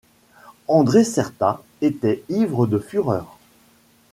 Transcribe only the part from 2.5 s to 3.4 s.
de fureur.